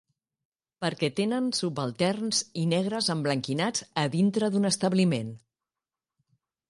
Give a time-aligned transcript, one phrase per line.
[0.83, 5.31] Perquè tenen subalterns i negres emblanquinats a dintre d'un establiment